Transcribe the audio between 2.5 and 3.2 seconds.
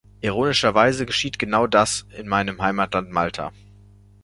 Heimatland